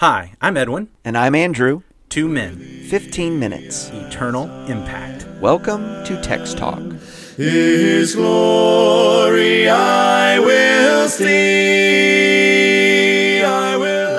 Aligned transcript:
Hi, 0.00 0.34
I'm 0.42 0.58
Edwin. 0.58 0.88
And 1.06 1.16
I'm 1.16 1.34
Andrew. 1.34 1.80
Two 2.10 2.28
men, 2.28 2.58
15 2.90 3.38
minutes. 3.38 3.88
eternal 3.88 4.44
impact. 4.66 5.26
Welcome 5.40 6.04
to 6.04 6.20
Text 6.20 6.58
Talk. 6.58 6.82
His 7.38 8.14
glory 8.14 9.70
I 9.70 10.38
will 10.38 11.08
see. 11.08 11.32
I 13.42 13.78
will. 13.78 14.18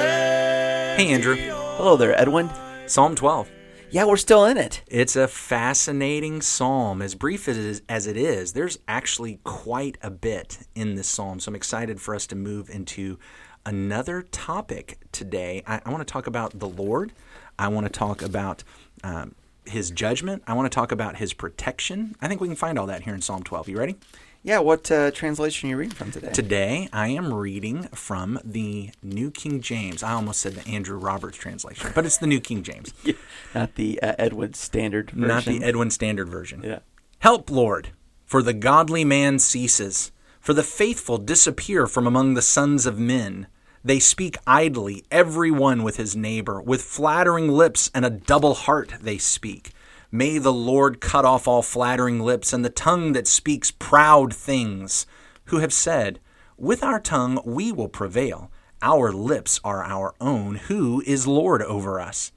Hey, 0.97 1.13
Andrew. 1.13 1.35
Hello 1.35 1.96
there, 1.96 2.20
Edwin. 2.20 2.50
Psalm 2.88 3.14
12. 3.14 3.52
Yeah, 3.91 4.05
we're 4.05 4.18
still 4.18 4.46
in 4.46 4.57
it. 4.57 4.82
It's 4.88 5.16
a 5.16 5.28
fascinating 5.28 6.41
psalm. 6.41 7.04
As 7.04 7.14
brief 7.14 7.48
as 7.48 7.55
it 7.55 7.66
is, 7.66 7.84
as 7.88 8.07
it 8.07 8.18
is, 8.18 8.54
there's 8.54 8.80
actually 8.88 9.41
quite 9.44 10.00
a 10.02 10.09
bit 10.09 10.57
in 10.73 10.96
this 10.96 11.07
psalm. 11.07 11.39
So 11.39 11.50
I'm 11.52 11.55
excited 11.55 12.02
for 12.02 12.16
us 12.16 12.25
to 12.28 12.36
move 12.36 12.68
into 12.71 13.20
another 13.68 14.23
topic 14.23 14.97
today. 15.11 15.61
I, 15.67 15.81
I 15.86 15.91
want 15.91 16.07
to 16.07 16.11
talk 16.11 16.25
about 16.25 16.57
the 16.57 16.67
Lord. 16.70 17.11
I 17.59 17.67
want 17.67 17.85
to 17.85 17.91
talk 17.91 18.21
about 18.21 18.63
um, 19.03 19.35
his 19.66 19.91
judgment. 19.91 20.41
I 20.48 20.53
want 20.53 20.71
to 20.71 20.76
talk 20.76 20.91
about 20.91 21.17
his 21.17 21.34
protection. 21.34 22.16
I 22.21 22.27
think 22.27 22.40
we 22.41 22.48
can 22.48 22.55
find 22.55 22.80
all 22.80 22.88
that 22.88 23.03
here 23.03 23.13
in 23.13 23.21
Psalm 23.21 23.43
12. 23.43 23.70
You 23.70 23.77
ready? 23.77 23.98
Yeah, 24.43 24.59
what 24.59 24.90
uh, 24.90 25.12
translation 25.12 25.67
are 25.67 25.71
you 25.71 25.77
reading 25.77 25.95
from 25.95 26.12
today? 26.12 26.31
Today, 26.31 26.88
I 26.93 27.09
am 27.09 27.34
reading 27.34 27.84
from 27.90 28.40
the 28.45 28.91
New 29.03 29.30
King 29.30 29.59
James. 29.59 30.02
I 30.04 30.13
almost 30.13 30.40
said 30.40 30.54
the 30.54 30.65
Andrew 30.70 30.98
Roberts 30.98 31.38
translation, 31.38 31.91
but 31.93 32.05
it's 32.05 32.18
the 32.18 32.27
New 32.27 32.40
King 32.40 32.63
James, 32.63 32.93
Not 33.55 33.76
the 33.76 34.02
uh, 34.02 34.13
Edwin 34.18 34.54
Standard 34.54 35.12
version. 35.12 35.27
not 35.27 35.43
the 35.43 35.63
Edwin 35.63 35.90
Standard 35.90 36.29
Version. 36.29 36.62
Yeah. 36.63 36.79
Help, 37.20 37.49
Lord, 37.49 37.90
for 38.26 38.41
the 38.41 38.54
godly 38.54 39.04
man 39.04 39.40
ceases, 39.40 40.13
for 40.40 40.54
the 40.54 40.63
faithful 40.63 41.18
disappear 41.18 41.85
from 41.88 42.07
among 42.07 42.35
the 42.35 42.41
sons 42.41 42.85
of 42.85 42.98
men. 42.98 43.48
They 43.84 43.99
speak 43.99 44.38
idly, 44.45 45.05
every 45.12 45.52
one 45.52 45.84
with 45.84 45.98
his 45.98 46.16
neighbor. 46.16 46.62
With 46.62 46.81
flattering 46.81 47.49
lips 47.49 47.91
and 47.94 48.05
a 48.05 48.09
double 48.09 48.54
heart 48.54 48.94
they 49.02 49.18
speak. 49.18 49.71
May 50.12 50.38
the 50.38 50.54
Lord 50.54 51.01
cut 51.01 51.26
off 51.26 51.48
all 51.48 51.62
flattering 51.62 52.20
lips 52.20 52.54
and 52.54 52.63
the 52.63 52.70
tongue 52.70 53.13
that 53.13 53.27
speaks 53.27 53.71
proud 53.71 54.34
things. 54.34 55.05
Who 55.46 55.60
have 55.60 55.74
said, 55.74 56.20
With 56.57 56.84
our 56.84 56.99
tongue 56.99 57.41
we 57.46 57.71
will 57.71 57.90
prevail. 57.90 58.51
Our 58.82 59.12
lips 59.12 59.60
are 59.63 59.84
our 59.84 60.13
own. 60.21 60.55
Who 60.68 61.01
is 61.05 61.27
Lord 61.27 61.62
over 61.62 61.99
us? 61.99 62.32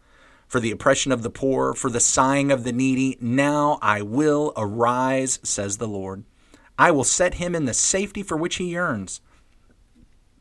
For 0.48 0.58
the 0.58 0.70
oppression 0.72 1.12
of 1.12 1.22
the 1.22 1.30
poor, 1.30 1.74
for 1.74 1.90
the 1.90 2.00
sighing 2.00 2.50
of 2.50 2.64
the 2.64 2.72
needy, 2.72 3.16
now 3.20 3.78
I 3.80 4.02
will 4.02 4.52
arise, 4.56 5.38
says 5.42 5.76
the 5.76 5.86
Lord. 5.86 6.24
I 6.78 6.90
will 6.90 7.04
set 7.04 7.34
him 7.34 7.54
in 7.54 7.66
the 7.66 7.74
safety 7.74 8.22
for 8.22 8.36
which 8.36 8.56
he 8.56 8.70
yearns. 8.70 9.20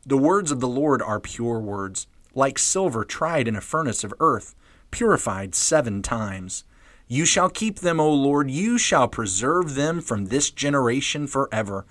The 0.06 0.16
words 0.16 0.50
of 0.50 0.60
the 0.60 0.68
Lord 0.68 1.02
are 1.02 1.20
pure 1.20 1.58
words, 1.58 2.06
like 2.34 2.58
silver 2.58 3.04
tried 3.04 3.46
in 3.46 3.56
a 3.56 3.60
furnace 3.60 4.02
of 4.02 4.14
earth, 4.18 4.54
purified 4.90 5.54
seven 5.54 6.00
times. 6.02 6.64
You 7.06 7.24
shall 7.24 7.50
keep 7.50 7.80
them, 7.80 8.00
O 8.00 8.10
Lord, 8.10 8.50
you 8.50 8.78
shall 8.78 9.08
preserve 9.08 9.74
them 9.74 10.00
from 10.00 10.26
this 10.26 10.50
generation 10.50 11.26
forever. 11.26 11.84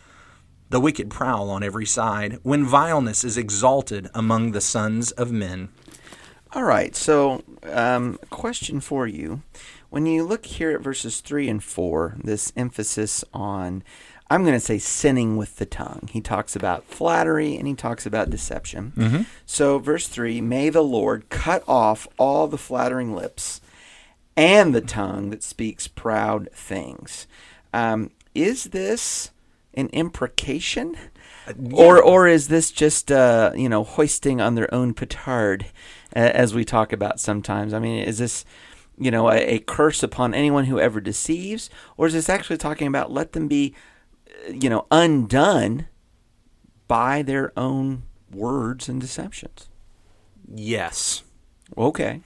The 0.70 0.80
wicked 0.80 1.10
prowl 1.10 1.50
on 1.50 1.62
every 1.62 1.86
side, 1.86 2.40
when 2.44 2.66
vileness 2.66 3.24
is 3.24 3.38
exalted 3.38 4.10
among 4.14 4.52
the 4.52 4.62
sons 4.62 5.12
of 5.12 5.32
men. 5.32 5.70
All 6.54 6.64
right, 6.64 6.96
so 6.96 7.44
um, 7.72 8.18
question 8.30 8.80
for 8.80 9.06
you. 9.06 9.44
When 9.90 10.06
you 10.06 10.24
look 10.24 10.46
here 10.46 10.72
at 10.72 10.82
verses 10.82 11.22
3 11.22 11.50
and 11.50 11.64
4, 11.64 12.18
this 12.24 12.54
emphasis 12.56 13.24
on, 13.34 13.84
I'm 14.30 14.44
going 14.44 14.54
to 14.56 14.60
say, 14.60 14.78
sinning 14.78 15.38
with 15.38 15.56
the 15.58 15.66
tongue. 15.66 16.08
He 16.12 16.22
talks 16.22 16.56
about 16.56 16.86
flattery 16.86 17.56
and 17.56 17.68
he 17.68 17.74
talks 17.74 18.06
about 18.06 18.30
deception. 18.30 18.94
So, 19.46 19.80
verse 19.80 20.08
3 20.08 20.40
May 20.42 20.70
the 20.70 20.84
Lord 20.84 21.30
cut 21.30 21.64
off 21.68 22.08
all 22.18 22.48
the 22.48 22.58
flattering 22.58 23.16
lips 23.16 23.60
and 24.38 24.74
the 24.74 24.82
tongue 24.82 25.32
that 25.32 25.44
speaks 25.44 25.88
proud 25.88 26.50
things. 26.54 27.28
Um, 27.74 28.12
is 28.36 28.66
this 28.66 29.32
an 29.74 29.88
imprecation? 29.90 30.96
Or, 31.74 32.02
or 32.02 32.28
is 32.28 32.48
this 32.48 32.70
just 32.70 33.12
uh, 33.12 33.52
you 33.56 33.68
know 33.68 33.84
hoisting 33.84 34.40
on 34.40 34.54
their 34.56 34.72
own 34.74 34.94
petard, 34.94 35.66
as 36.14 36.54
we 36.54 36.64
talk 36.64 36.94
about 36.94 37.20
sometimes? 37.20 37.74
I 37.74 37.80
mean, 37.80 38.04
is 38.04 38.20
this 38.20 38.46
you 39.00 39.10
know 39.10 39.30
a, 39.32 39.56
a 39.56 39.60
curse 39.60 40.04
upon 40.04 40.36
anyone 40.36 40.66
who 40.66 40.80
ever 40.80 41.02
deceives, 41.02 41.70
or 41.98 42.06
is 42.06 42.14
this 42.14 42.30
actually 42.30 42.58
talking 42.58 42.88
about 42.88 43.12
let 43.12 43.32
them 43.32 43.48
be 43.48 43.74
uh, 43.74 43.76
you 44.50 44.70
know 44.70 44.86
undone 44.92 45.88
by 46.88 47.22
their 47.22 47.52
own 47.58 48.04
words 48.32 48.90
and 48.90 49.00
deceptions? 49.00 49.70
Yes. 50.54 51.24
Okay. 51.78 52.22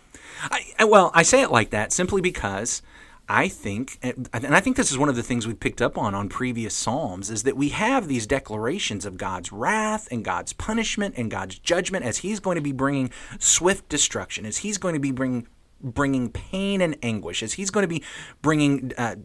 I, 0.49 0.85
well, 0.85 1.11
I 1.13 1.23
say 1.23 1.41
it 1.41 1.51
like 1.51 1.69
that 1.71 1.93
simply 1.93 2.21
because 2.21 2.81
I 3.29 3.47
think, 3.47 3.97
and 4.01 4.27
I 4.33 4.59
think 4.59 4.75
this 4.75 4.91
is 4.91 4.97
one 4.97 5.07
of 5.07 5.15
the 5.15 5.23
things 5.23 5.47
we 5.47 5.53
picked 5.53 5.81
up 5.81 5.97
on 5.97 6.13
on 6.13 6.27
previous 6.27 6.75
Psalms, 6.75 7.29
is 7.29 7.43
that 7.43 7.55
we 7.55 7.69
have 7.69 8.07
these 8.07 8.27
declarations 8.27 9.05
of 9.05 9.17
God's 9.17 9.51
wrath 9.51 10.09
and 10.11 10.25
God's 10.25 10.51
punishment 10.51 11.15
and 11.17 11.31
God's 11.31 11.57
judgment 11.57 12.03
as 12.03 12.17
He's 12.17 12.39
going 12.39 12.55
to 12.55 12.61
be 12.61 12.73
bringing 12.73 13.11
swift 13.39 13.87
destruction, 13.87 14.45
as 14.45 14.57
He's 14.57 14.77
going 14.77 14.93
to 14.93 14.99
be 14.99 15.11
bringing 15.11 15.47
bringing 15.81 16.29
pain 16.29 16.81
and 16.81 16.97
anguish, 17.01 17.43
as 17.43 17.53
He's 17.53 17.69
going 17.69 17.83
to 17.83 17.87
be 17.87 18.03
bringing. 18.41 18.91
Uh, 18.97 19.15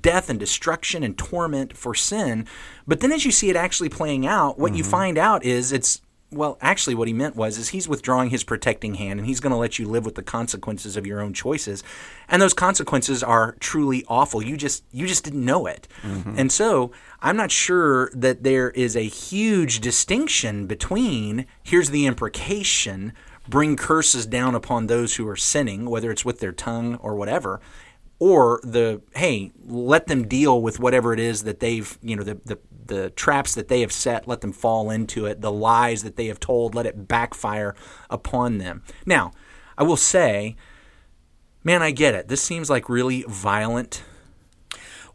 death 0.00 0.30
and 0.30 0.38
destruction 0.38 1.02
and 1.02 1.16
torment 1.16 1.76
for 1.76 1.94
sin. 1.94 2.46
But 2.86 3.00
then 3.00 3.12
as 3.12 3.24
you 3.24 3.30
see 3.30 3.50
it 3.50 3.56
actually 3.56 3.88
playing 3.88 4.26
out, 4.26 4.58
what 4.58 4.74
you 4.74 4.82
mm-hmm. 4.82 4.90
find 4.90 5.18
out 5.18 5.44
is 5.44 5.72
it's 5.72 6.00
well, 6.34 6.58
actually, 6.60 6.94
what 6.94 7.08
he 7.08 7.14
meant 7.14 7.36
was 7.36 7.58
is 7.58 7.68
he's 7.68 7.88
withdrawing 7.88 8.30
his 8.30 8.44
protecting 8.44 8.94
hand, 8.94 9.20
and 9.20 9.26
he's 9.26 9.40
going 9.40 9.52
to 9.52 9.56
let 9.56 9.78
you 9.78 9.86
live 9.86 10.04
with 10.04 10.14
the 10.14 10.22
consequences 10.22 10.96
of 10.96 11.06
your 11.06 11.20
own 11.20 11.32
choices, 11.32 11.82
and 12.28 12.42
those 12.42 12.54
consequences 12.54 13.22
are 13.22 13.52
truly 13.60 14.04
awful. 14.08 14.42
You 14.42 14.56
just 14.56 14.84
you 14.92 15.06
just 15.06 15.24
didn't 15.24 15.44
know 15.44 15.66
it, 15.66 15.88
mm-hmm. 16.02 16.34
and 16.36 16.50
so 16.50 16.92
I'm 17.22 17.36
not 17.36 17.50
sure 17.50 18.10
that 18.14 18.42
there 18.42 18.70
is 18.70 18.96
a 18.96 19.02
huge 19.02 19.80
distinction 19.80 20.66
between 20.66 21.46
here's 21.62 21.90
the 21.90 22.06
imprecation, 22.06 23.12
bring 23.48 23.76
curses 23.76 24.26
down 24.26 24.54
upon 24.54 24.86
those 24.86 25.16
who 25.16 25.28
are 25.28 25.36
sinning, 25.36 25.88
whether 25.88 26.10
it's 26.10 26.24
with 26.24 26.40
their 26.40 26.52
tongue 26.52 26.96
or 26.96 27.14
whatever, 27.14 27.60
or 28.18 28.60
the 28.62 29.00
hey 29.16 29.50
let 29.64 30.06
them 30.06 30.26
deal 30.28 30.60
with 30.62 30.78
whatever 30.80 31.12
it 31.12 31.20
is 31.20 31.42
that 31.44 31.60
they've 31.60 31.98
you 32.02 32.14
know 32.16 32.22
the, 32.22 32.34
the 32.44 32.58
the 32.86 33.10
traps 33.10 33.54
that 33.54 33.68
they 33.68 33.80
have 33.80 33.90
set 33.92 34.28
let 34.28 34.40
them 34.40 34.52
fall 34.52 34.90
into 34.90 35.26
it 35.26 35.40
the 35.40 35.50
lies 35.52 36.02
that 36.02 36.16
they 36.16 36.26
have 36.26 36.38
told 36.38 36.74
let 36.74 36.86
it 36.86 37.08
backfire 37.08 37.74
upon 38.10 38.58
them 38.58 38.82
now 39.06 39.32
i 39.76 39.82
will 39.82 39.96
say 39.96 40.54
man 41.64 41.82
i 41.82 41.90
get 41.90 42.14
it 42.14 42.28
this 42.28 42.42
seems 42.42 42.68
like 42.70 42.88
really 42.88 43.24
violent 43.28 44.02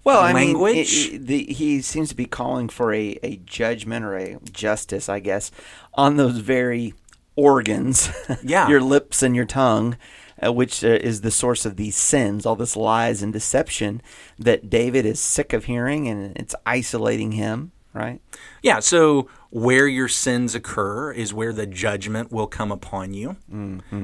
Well, 0.03 0.19
I 0.21 0.31
language? 0.33 0.73
mean, 1.11 1.13
it- 1.13 1.15
it- 1.21 1.27
the, 1.27 1.43
he 1.53 1.81
seems 1.81 2.09
to 2.09 2.15
be 2.15 2.25
calling 2.25 2.69
for 2.69 2.93
a, 2.93 3.19
a 3.21 3.35
judgment 3.45 4.05
or 4.05 4.15
a 4.17 4.38
justice, 4.51 5.09
I 5.09 5.19
guess, 5.19 5.51
on 5.93 6.15
those 6.17 6.38
very 6.38 6.93
organs, 7.35 8.09
Yeah. 8.43 8.69
your 8.69 8.81
lips 8.81 9.21
and 9.21 9.35
your 9.35 9.45
tongue, 9.45 9.97
uh, 10.45 10.51
which 10.53 10.83
uh, 10.83 10.88
is 10.88 11.22
the 11.22 11.31
source 11.31 11.66
of 11.66 11.75
these 11.75 11.95
sins, 11.95 12.45
all 12.45 12.55
this 12.55 12.75
lies 12.75 13.22
and 13.22 13.33
deception 13.33 14.01
that 14.38 14.69
David 14.69 15.05
is 15.05 15.19
sick 15.19 15.53
of 15.53 15.66
hearing, 15.66 16.07
and 16.07 16.35
it's 16.38 16.55
isolating 16.66 17.33
him, 17.33 17.72
right? 17.94 18.22
yeah 18.61 18.79
so 18.79 19.27
where 19.51 19.88
your 19.88 20.07
sins 20.07 20.53
occur 20.53 21.11
is 21.11 21.33
where 21.33 21.51
the 21.53 21.66
judgment 21.66 22.31
will 22.31 22.45
come 22.47 22.72
upon 22.72 23.13
you. 23.13 23.35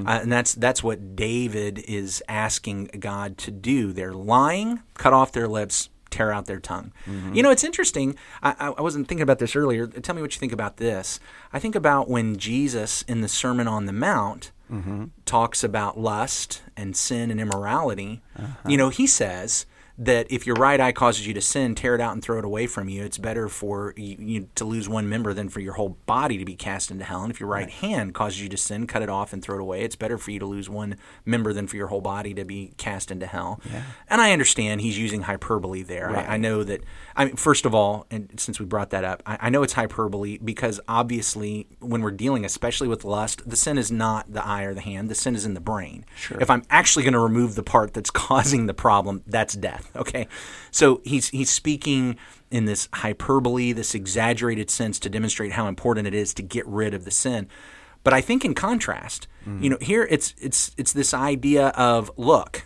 Uh, 0.07 0.19
and 0.22 0.31
that's 0.31 0.56
that's 0.56 0.81
what 0.84 1.16
david 1.16 1.79
is 1.88 2.23
asking 2.28 2.85
god 3.00 3.38
to 3.38 3.52
do. 3.52 3.94
They're 3.94 4.13
lying 4.13 4.81
cut 4.96 5.13
off 5.13 5.31
their 5.31 5.47
lips 5.47 5.90
tear 6.16 6.31
out 6.31 6.46
their 6.46 6.59
tongue. 6.59 6.94
Mm-hmm. 7.06 7.36
You 7.36 7.44
know 7.44 7.52
it's 7.52 7.64
interesting. 7.64 8.16
I, 8.42 8.56
I 8.58 8.68
I 8.70 8.81
wasn't 8.81 9.08
thinking 9.08 9.24
about 9.24 9.40
this 9.40 9.56
earlier. 9.56 9.86
Tell 9.86 10.16
me 10.16 10.22
what 10.22 10.34
you 10.34 10.40
think 10.40 10.53
about 10.53 10.78
this. 10.78 11.20
I 11.52 11.59
think 11.59 11.76
about 11.76 12.09
when 12.09 12.38
jesus 12.38 13.02
in 13.03 13.20
the 13.22 13.28
sermon 13.28 13.68
on 13.68 13.86
the 13.86 13.94
mount 13.94 14.52
mm-hmm. 14.72 15.06
talks 15.26 15.64
about 15.64 16.00
lust 16.00 16.62
and 16.78 16.96
sin 16.96 17.32
and 17.32 17.40
immorality. 17.40 18.22
Uh-huh. 18.38 18.70
You 18.70 18.78
know 18.78 18.90
he 18.90 19.08
says 19.08 19.66
that 19.97 20.30
if 20.30 20.46
your 20.46 20.56
right 20.56 20.80
eye 20.80 20.92
causes 20.92 21.26
you 21.26 21.34
to 21.34 21.42
sin, 21.42 21.74
tear 21.74 21.96
it 21.96 22.02
out 22.02 22.12
and 22.12 22.22
throw 22.22 22.38
it 22.38 22.46
away 22.46 22.68
from 22.68 22.90
you. 22.90 23.03
It's 23.03 23.18
better 23.18 23.47
for 23.47 23.94
you, 23.96 24.18
you 24.20 24.50
to 24.56 24.66
lose 24.66 24.90
one 24.90 25.08
member 25.08 25.34
than 25.34 25.47
for 25.47 25.62
your 25.62 25.74
whole 25.74 25.97
body 26.06 26.38
to 26.38 26.46
be 26.46 26.56
cast 26.56 26.92
into 26.92 27.06
hell. 27.06 27.24
And 27.24 27.32
if 27.32 27.40
your 27.40 27.47
right, 27.47 27.70
hand 27.70 28.14
causes 28.14 28.42
you 28.42 28.50
to 28.50 28.58
sin, 28.58 28.88
cut 28.88 29.02
it 29.02 29.09
off 29.09 29.32
and 29.32 29.42
throw 29.42 29.56
it 29.56 29.62
away. 29.62 29.84
It's 29.84 29.96
better 29.96 30.18
for 30.18 30.32
you 30.32 30.40
to 30.40 30.46
lose 30.46 30.70
one 30.70 30.97
member 31.24 31.53
than 31.53 31.68
for 31.68 31.78
your 31.78 31.88
whole 31.88 32.02
body 32.02 32.34
to 32.34 32.44
be 32.44 32.74
cast 32.78 33.09
into 33.09 33.26
hell. 33.26 33.62
And 34.09 34.20
I 34.22 34.34
understand 34.34 34.82
he's 34.82 35.00
using 35.00 35.22
hyperbole 35.22 35.84
there. 35.84 36.09
I, 36.09 36.34
I 36.34 36.38
know 36.38 36.64
that. 36.64 36.82
I 37.16 37.26
mean, 37.26 37.36
first 37.38 37.66
of 37.66 37.74
all, 37.74 38.06
and 38.12 38.38
since 38.38 38.59
we 38.59 38.66
brought 38.66 38.90
that 38.90 39.06
up, 39.06 39.24
I, 39.26 39.38
I 39.44 39.50
know 39.50 39.64
it's 39.64 39.74
hyperbole 39.74 40.40
because 40.40 40.82
obviously, 40.88 41.68
when 41.80 42.02
we're 42.02 42.12
dealing, 42.12 42.44
especially 42.44 42.90
with 42.90 43.06
lust, 43.06 43.50
the 43.50 43.56
sin 43.56 43.78
is 43.78 43.92
not 43.92 44.32
the 44.34 44.46
eye 44.46 44.64
or 44.64 44.74
the 44.74 44.82
hand. 44.82 45.09
The 45.09 45.16
sin 45.16 45.36
is 45.36 45.46
in 45.46 45.53
the 45.53 45.62
brain. 45.62 46.06
Sure. 46.16 46.38
If 46.42 46.50
I'm 46.50 46.64
actually 46.70 47.03
going 47.03 47.14
to 47.14 47.20
remove 47.20 47.56
the 47.56 47.64
part 47.64 47.94
that's 47.94 48.09
causing 48.26 48.66
the 48.66 48.74
problem, 48.74 49.24
that's 49.26 49.53
death. 49.53 49.84
Okay, 49.96 50.28
so 50.72 51.02
he's 51.05 51.29
he's 51.29 51.49
speaking 51.49 52.17
in 52.52 52.66
this 52.66 52.90
hyperbole, 52.93 53.72
this 53.72 53.96
exaggerated 53.96 54.70
sense 54.70 54.99
to 54.99 55.09
demonstrate 55.09 55.53
how 55.53 55.67
important 55.67 56.05
it 56.08 56.14
is 56.14 56.34
to 56.34 56.43
get 56.43 56.67
rid 56.67 56.93
of 56.93 57.05
the 57.05 57.11
sin. 57.11 57.47
But 58.03 58.14
I 58.14 58.22
think 58.22 58.46
in 58.46 58.53
contrast, 58.53 59.28
mm-hmm. 59.41 59.64
you 59.64 59.70
know, 59.70 59.78
here 59.82 60.08
it's 60.09 60.35
it's 60.37 60.72
it's 60.78 60.93
this 60.93 61.14
idea 61.14 61.70
of 61.70 62.11
look, 62.17 62.66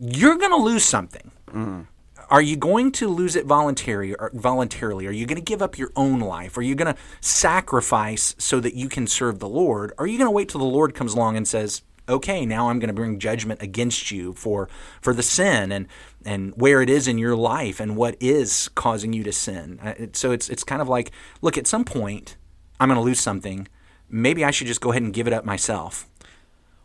you're 0.00 0.36
going 0.36 0.52
to 0.52 0.56
lose 0.56 0.84
something. 0.84 1.32
Mm-hmm. 1.48 1.82
Are 2.30 2.42
you 2.42 2.56
going 2.56 2.92
to 2.92 3.08
lose 3.08 3.36
it 3.36 3.46
voluntarily? 3.46 4.14
Or 4.14 4.30
voluntarily? 4.34 5.06
Are 5.06 5.12
you 5.12 5.26
going 5.26 5.36
to 5.36 5.44
give 5.44 5.62
up 5.62 5.78
your 5.78 5.90
own 5.96 6.20
life? 6.20 6.56
Are 6.58 6.62
you 6.62 6.74
going 6.74 6.92
to 6.94 7.00
sacrifice 7.20 8.34
so 8.38 8.60
that 8.60 8.74
you 8.74 8.88
can 8.88 9.06
serve 9.06 9.38
the 9.38 9.48
Lord? 9.48 9.92
Are 9.98 10.06
you 10.06 10.18
going 10.18 10.26
to 10.26 10.32
wait 10.32 10.48
till 10.50 10.60
the 10.60 10.66
Lord 10.66 10.94
comes 10.94 11.14
along 11.14 11.36
and 11.36 11.48
says, 11.48 11.82
"Okay, 12.08 12.46
now 12.46 12.70
I'm 12.70 12.78
going 12.78 12.88
to 12.88 12.94
bring 12.94 13.18
judgment 13.18 13.62
against 13.62 14.10
you 14.10 14.32
for 14.34 14.68
for 15.00 15.12
the 15.14 15.22
sin 15.22 15.72
and 15.72 15.86
and 16.24 16.52
where 16.56 16.82
it 16.82 16.90
is 16.90 17.06
in 17.06 17.18
your 17.18 17.36
life 17.36 17.80
and 17.80 17.96
what 17.96 18.16
is 18.20 18.68
causing 18.74 19.12
you 19.12 19.22
to 19.24 19.32
sin." 19.32 19.78
Uh, 19.82 19.94
So 20.12 20.32
it's 20.32 20.48
it's 20.48 20.64
kind 20.64 20.82
of 20.82 20.88
like, 20.88 21.12
look, 21.42 21.58
at 21.58 21.66
some 21.66 21.84
point, 21.84 22.36
I'm 22.80 22.88
going 22.88 23.00
to 23.00 23.04
lose 23.04 23.20
something. 23.20 23.68
Maybe 24.08 24.44
I 24.44 24.50
should 24.50 24.66
just 24.66 24.80
go 24.80 24.90
ahead 24.90 25.02
and 25.02 25.12
give 25.12 25.26
it 25.26 25.32
up 25.32 25.44
myself. 25.44 26.08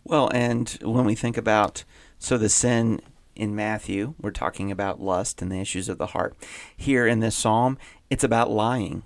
Well, 0.04 0.30
and 0.34 0.78
when 0.82 1.06
we 1.06 1.16
think 1.16 1.38
about 1.38 1.86
so 2.20 2.38
the 2.38 2.50
sin 2.50 3.00
in 3.36 3.56
Matthew, 3.56 4.14
we're 4.22 4.32
talking 4.32 4.72
about 4.72 5.02
lust 5.02 5.42
and 5.42 5.52
the 5.52 5.60
issues 5.60 5.90
of 5.90 5.98
the 5.98 6.08
heart. 6.08 6.36
Here 6.76 7.08
in 7.08 7.20
this 7.20 7.36
psalm, 7.36 7.78
it's 8.10 8.24
about 8.24 8.52
lying 8.52 9.04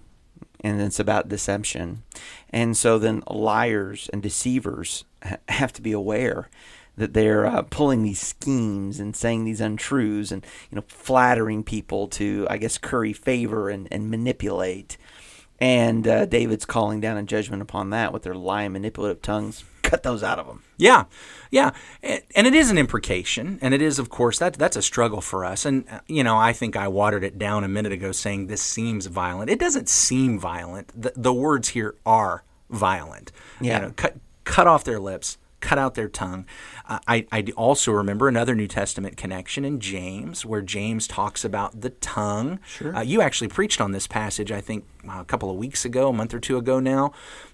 and 0.62 0.81
it's 0.81 1.00
about 1.00 1.30
deception. 1.30 2.04
And 2.50 2.75
so 2.75 2.98
then 2.98 3.24
liars 3.27 4.09
and 4.12 4.21
deceivers 4.21 5.06
have 5.50 5.74
to 5.74 5.81
be 5.81 5.92
aware 5.92 6.50
that 6.98 7.13
they're 7.13 7.45
uh, 7.45 7.62
pulling 7.62 8.04
these 8.04 8.19
schemes 8.19 9.00
and 9.00 9.15
saying 9.15 9.45
these 9.45 9.62
untruths 9.62 10.31
and 10.31 10.44
you 10.71 10.75
know 10.75 10.83
flattering 10.88 11.63
people 11.63 12.07
to 12.07 12.48
I 12.50 12.57
guess 12.57 12.77
curry 12.77 13.13
favor 13.13 13.69
and, 13.69 13.88
and 13.92 14.09
manipulate. 14.09 14.98
And 15.59 16.07
uh, 16.07 16.25
David's 16.25 16.65
calling 16.65 17.00
down 17.00 17.18
a 17.18 17.24
judgment 17.24 17.62
upon 17.63 17.89
that 17.89 18.13
with 18.13 18.24
their 18.24 18.36
lying, 18.36 18.74
manipulative 18.74 19.21
tongues. 19.21 19.63
Cut 19.89 20.04
those 20.04 20.22
out 20.22 20.38
of 20.38 20.48
them. 20.48 20.63
Yeah, 20.78 21.06
yeah, 21.50 21.72
and 22.04 22.45
it 22.45 22.54
is 22.54 22.69
an 22.69 22.78
imprecation, 22.78 23.57
and 23.62 23.74
it 23.74 23.81
is, 23.81 24.00
of 24.00 24.10
course, 24.10 24.38
that 24.39 24.56
that's 24.56 24.75
a 24.75 24.81
struggle 24.81 25.22
for 25.22 25.45
us. 25.45 25.66
And 25.66 25.86
uh, 25.89 26.01
you 26.07 26.24
know, 26.24 26.38
I 26.38 26.51
think 26.54 26.75
I 26.75 26.88
watered 26.89 27.24
it 27.24 27.39
down 27.39 27.63
a 27.63 27.68
minute 27.69 27.94
ago, 27.94 28.12
saying 28.12 28.48
this 28.48 28.62
seems 28.62 29.06
violent. 29.06 29.50
It 29.50 29.60
doesn't 29.60 29.88
seem 29.88 30.38
violent. 30.39 30.89
The, 31.01 31.13
the 31.16 31.34
words 31.34 31.69
here 31.69 31.95
are 32.06 32.44
violent. 32.69 33.31
You 33.62 33.68
Yeah. 33.69 33.80
know, 33.80 33.94
cut 33.95 34.18
cut 34.44 34.68
off 34.68 34.84
their 34.84 35.00
lips, 35.00 35.38
cut 35.59 35.80
out 35.80 35.95
their 35.95 36.07
tongue. 36.07 36.45
Uh, 36.88 37.00
I 37.07 37.25
I 37.31 37.45
also 37.56 37.92
remember 37.92 38.27
another 38.27 38.56
New 38.56 38.68
Testament 38.68 39.18
connection 39.18 39.65
in 39.65 39.80
James, 39.80 40.45
where 40.45 40.62
James 40.62 41.07
talks 41.07 41.44
about 41.44 41.81
the 41.81 41.89
tongue. 41.89 42.59
Sure. 42.65 42.95
Uh, 42.95 43.01
you 43.01 43.21
actually 43.21 43.48
preached 43.48 43.81
on 43.81 43.92
this 43.92 44.07
passage, 44.07 44.51
I 44.51 44.62
think, 44.62 44.86
uh, 45.07 45.19
a 45.19 45.25
couple 45.25 45.50
of 45.50 45.57
weeks 45.57 45.86
ago, 45.86 46.09
a 46.09 46.13
month 46.13 46.33
or 46.33 46.39
two 46.39 46.57
ago 46.57 46.80
now, 46.80 47.12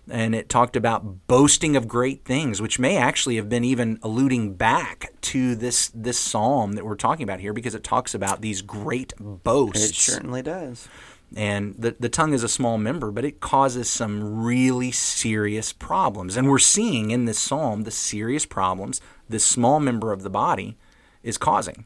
and 0.09 0.35
it 0.35 0.50
talked 0.50 0.75
about 0.75 1.27
boasting 1.27 1.75
of 1.75 1.88
great 1.88 2.25
things, 2.25 2.61
which 2.61 2.77
may 2.79 2.97
actually 2.97 3.38
have 3.38 3.47
been 3.50 3.63
even 3.63 4.00
alluding 4.01 4.56
back 4.56 5.13
to 5.21 5.56
this 5.56 5.89
this 5.94 6.19
psalm 6.19 6.73
that 6.73 6.85
we're 6.85 6.95
talking 6.95 7.23
about 7.23 7.39
here, 7.39 7.53
because 7.53 7.75
it 7.75 7.83
talks 7.83 8.13
about 8.13 8.41
these 8.41 8.61
great 8.61 9.13
boasts. 9.19 9.89
It 9.89 9.95
certainly 9.95 10.41
does. 10.41 10.89
And 11.35 11.75
the, 11.77 11.95
the 12.00 12.09
tongue 12.09 12.33
is 12.33 12.44
a 12.44 12.50
small 12.50 12.77
member, 12.77 13.12
but 13.12 13.25
it 13.25 13.39
causes 13.39 13.89
some 13.89 14.44
really 14.44 14.91
serious 14.91 15.74
problems. 15.74 16.38
And 16.38 16.47
we're 16.50 16.59
seeing 16.59 17.12
in 17.12 17.25
this 17.25 17.39
psalm 17.39 17.83
the 17.83 17.91
serious 17.91 18.45
problems 18.45 19.01
this 19.27 19.45
small 19.45 19.80
member 19.80 20.12
of 20.12 20.21
the 20.21 20.30
body 20.30 20.77
is 21.24 21.38
causing. 21.38 21.85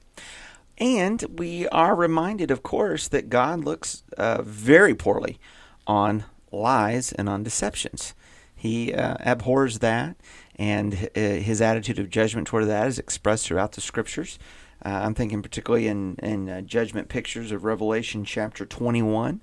And 0.77 1.23
we 1.37 1.67
are 1.69 1.95
reminded, 1.95 2.51
of 2.51 2.61
course, 2.61 3.07
that 3.07 3.29
God 3.29 3.63
looks 3.63 4.03
uh, 4.17 4.41
very 4.43 4.93
poorly 4.93 5.39
on 5.87 6.25
lies 6.51 7.11
and 7.13 7.27
on 7.27 7.43
deceptions. 7.43 8.13
He 8.55 8.93
uh, 8.93 9.15
abhors 9.19 9.79
that, 9.79 10.17
and 10.55 11.09
uh, 11.15 11.19
his 11.19 11.61
attitude 11.61 11.99
of 11.99 12.09
judgment 12.09 12.47
toward 12.47 12.67
that 12.67 12.87
is 12.87 12.99
expressed 12.99 13.47
throughout 13.47 13.73
the 13.73 13.81
scriptures. 13.81 14.37
Uh, 14.85 14.89
I'm 14.89 15.15
thinking 15.15 15.41
particularly 15.41 15.87
in, 15.87 16.15
in 16.21 16.49
uh, 16.49 16.61
judgment 16.61 17.09
pictures 17.09 17.51
of 17.51 17.63
Revelation 17.63 18.23
chapter 18.23 18.65
21, 18.65 19.41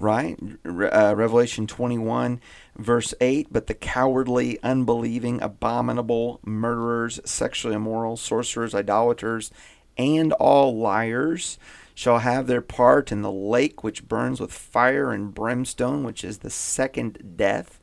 right? 0.00 0.38
Re- 0.62 0.88
uh, 0.88 1.14
Revelation 1.14 1.66
21, 1.66 2.40
verse 2.76 3.12
8. 3.20 3.48
But 3.52 3.66
the 3.66 3.74
cowardly, 3.74 4.58
unbelieving, 4.62 5.42
abominable, 5.42 6.40
murderers, 6.44 7.20
sexually 7.24 7.74
immoral, 7.74 8.16
sorcerers, 8.16 8.74
idolaters, 8.74 9.50
and 9.98 10.32
all 10.34 10.76
liars 10.78 11.58
shall 11.94 12.20
have 12.20 12.46
their 12.46 12.62
part 12.62 13.12
in 13.12 13.20
the 13.20 13.30
lake 13.30 13.84
which 13.84 14.08
burns 14.08 14.40
with 14.40 14.50
fire 14.50 15.12
and 15.12 15.34
brimstone, 15.34 16.04
which 16.04 16.24
is 16.24 16.38
the 16.38 16.48
second 16.48 17.34
death. 17.36 17.78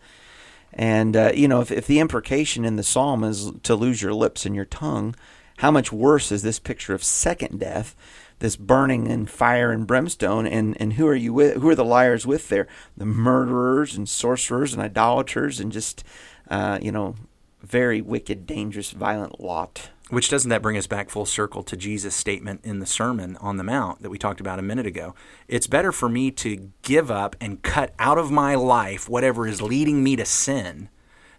And, 0.73 1.15
uh, 1.15 1.31
you 1.35 1.47
know, 1.47 1.61
if, 1.61 1.71
if 1.71 1.85
the 1.85 1.99
imprecation 1.99 2.65
in 2.65 2.75
the 2.75 2.83
psalm 2.83 3.23
is 3.23 3.51
to 3.63 3.75
lose 3.75 4.01
your 4.01 4.13
lips 4.13 4.45
and 4.45 4.55
your 4.55 4.65
tongue, 4.65 5.15
how 5.57 5.71
much 5.71 5.91
worse 5.91 6.31
is 6.31 6.43
this 6.43 6.59
picture 6.59 6.93
of 6.93 7.03
second 7.03 7.59
death, 7.59 7.95
this 8.39 8.55
burning 8.55 9.07
in 9.07 9.25
fire 9.25 9.71
and 9.71 9.85
brimstone? 9.85 10.47
And, 10.47 10.79
and 10.79 10.93
who 10.93 11.07
are 11.07 11.15
you 11.15 11.33
with? 11.33 11.57
Who 11.57 11.69
are 11.69 11.75
the 11.75 11.85
liars 11.85 12.25
with 12.25 12.49
there? 12.49 12.67
The 12.95 13.05
murderers 13.05 13.95
and 13.95 14.07
sorcerers 14.07 14.73
and 14.73 14.81
idolaters 14.81 15.59
and 15.59 15.71
just, 15.71 16.03
uh, 16.49 16.79
you 16.81 16.91
know, 16.91 17.15
very 17.61 18.01
wicked, 18.01 18.45
dangerous, 18.45 18.91
violent 18.91 19.39
lot. 19.39 19.89
Which 20.09 20.29
doesn't 20.29 20.49
that 20.49 20.61
bring 20.61 20.77
us 20.77 20.87
back 20.87 21.09
full 21.09 21.25
circle 21.25 21.63
to 21.63 21.75
Jesus' 21.75 22.15
statement 22.15 22.61
in 22.63 22.79
the 22.79 22.85
Sermon 22.85 23.35
on 23.37 23.57
the 23.57 23.63
Mount 23.63 24.03
that 24.03 24.09
we 24.09 24.17
talked 24.17 24.39
about 24.39 24.59
a 24.59 24.61
minute 24.61 24.85
ago? 24.85 25.15
It's 25.47 25.67
better 25.67 25.91
for 25.91 26.07
me 26.07 26.31
to 26.31 26.71
give 26.81 27.11
up 27.11 27.35
and 27.41 27.61
cut 27.61 27.93
out 27.99 28.17
of 28.17 28.31
my 28.31 28.55
life 28.55 29.09
whatever 29.09 29.47
is 29.47 29.61
leading 29.61 30.03
me 30.03 30.15
to 30.15 30.23
sin 30.23 30.89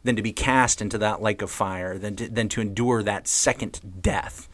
than 0.04 0.16
to 0.16 0.22
be 0.22 0.32
cast 0.32 0.80
into 0.80 0.98
that 0.98 1.20
lake 1.22 1.42
of 1.42 1.50
fire, 1.50 1.98
than 1.98 2.16
to, 2.16 2.28
than 2.28 2.48
to 2.50 2.60
endure 2.60 3.02
that 3.02 3.26
second 3.28 4.00
death. 4.00 4.48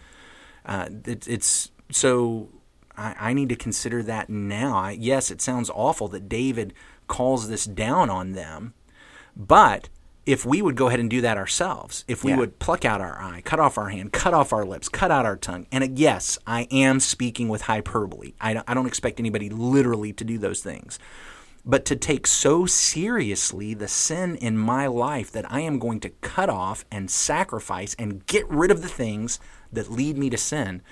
Uh, 0.64 0.88
it, 1.06 1.28
it's 1.28 1.70
so 1.90 2.48
I, 2.96 3.14
I 3.18 3.32
need 3.32 3.48
to 3.50 3.56
consider 3.56 4.02
that 4.04 4.28
now. 4.30 4.76
I, 4.76 4.90
yes, 4.92 5.30
it 5.30 5.40
sounds 5.40 5.70
awful 5.70 6.08
that 6.08 6.28
David 6.28 6.72
calls 7.06 7.48
this 7.48 7.64
down 7.64 8.08
on 8.10 8.32
them, 8.32 8.74
but 9.36 9.88
if 10.24 10.46
we 10.46 10.62
would 10.62 10.74
go 10.74 10.86
ahead 10.88 11.00
and 11.00 11.10
do 11.10 11.20
that 11.20 11.36
ourselves, 11.36 12.02
if 12.08 12.24
we 12.24 12.30
Yeah. 12.30 12.38
would 12.38 12.58
pluck 12.58 12.86
out 12.86 13.02
our 13.02 13.20
eye, 13.20 13.42
cut 13.44 13.60
off 13.60 13.76
our 13.76 13.90
hand, 13.90 14.10
cut 14.12 14.32
off 14.32 14.54
our 14.54 14.64
lips, 14.64 14.88
cut 14.88 15.10
out 15.10 15.26
our 15.26 15.36
tongue, 15.36 15.66
and 15.70 15.84
uh, 15.84 15.88
yes, 15.92 16.38
I 16.46 16.66
am 16.70 16.98
speaking 16.98 17.50
with 17.50 17.62
hyperbole. 17.62 18.32
I, 18.40 18.62
I 18.66 18.72
don't 18.72 18.86
expect 18.86 19.20
anybody 19.20 19.50
literally 19.50 20.14
to 20.14 20.24
do 20.24 20.38
those 20.38 20.62
things. 20.62 20.98
But 21.66 21.86
to 21.86 21.96
take 21.96 22.26
so 22.26 22.66
seriously 22.66 23.72
the 23.72 23.88
sin 23.88 24.36
in 24.36 24.58
my 24.58 24.86
life 24.86 25.32
that 25.32 25.50
I 25.50 25.60
am 25.60 25.78
going 25.78 26.00
to 26.00 26.10
cut 26.10 26.50
off 26.50 26.84
and 26.90 27.10
sacrifice 27.10 27.96
and 27.98 28.26
get 28.26 28.46
rid 28.50 28.70
of 28.70 28.82
the 28.82 28.88
things 28.88 29.40
that 29.72 29.90
lead 29.90 30.18
me 30.18 30.28
to 30.30 30.36
sin, 30.36 30.82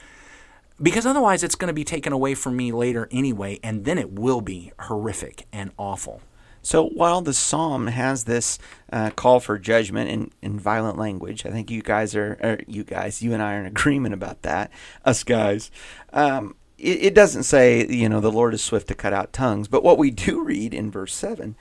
because 0.80 1.04
otherwise 1.04 1.44
it's 1.44 1.54
going 1.54 1.68
to 1.68 1.74
be 1.74 1.84
taken 1.84 2.12
away 2.12 2.34
from 2.34 2.56
me 2.56 2.72
later 2.72 3.06
anyway, 3.10 3.60
and 3.62 3.84
then 3.84 3.98
it 3.98 4.12
will 4.12 4.40
be 4.40 4.72
horrific 4.80 5.46
and 5.52 5.70
awful. 5.76 6.22
So 6.62 6.86
while 6.86 7.20
the 7.20 7.34
psalm 7.34 7.88
has 7.88 8.24
this 8.24 8.58
uh, 8.92 9.10
call 9.10 9.40
for 9.40 9.58
judgment 9.58 10.08
in, 10.10 10.30
in 10.40 10.58
violent 10.58 10.96
language, 10.96 11.44
I 11.44 11.50
think 11.50 11.70
you 11.70 11.82
guys 11.82 12.14
are, 12.14 12.60
you 12.66 12.84
guys, 12.84 13.20
you 13.20 13.34
and 13.34 13.42
I 13.42 13.54
are 13.54 13.60
in 13.60 13.66
agreement 13.66 14.14
about 14.14 14.42
that. 14.42 14.70
Us 15.04 15.22
guys, 15.22 15.70
um, 16.12 16.54
it, 16.82 17.04
it 17.04 17.14
doesn't 17.14 17.44
say 17.44 17.86
you 17.86 18.08
know 18.08 18.20
the 18.20 18.30
Lord 18.30 18.52
is 18.52 18.62
swift 18.62 18.88
to 18.88 18.94
cut 18.94 19.12
out 19.12 19.32
tongues, 19.32 19.68
but 19.68 19.84
what 19.84 19.98
we 19.98 20.10
do 20.10 20.42
read 20.44 20.74
in 20.74 20.90
verse 20.90 21.14
seven, 21.14 21.56